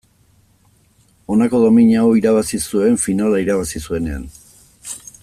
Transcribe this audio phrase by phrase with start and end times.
[1.35, 4.29] Honako domina hau irabazi zuen finala irabazi zuenean.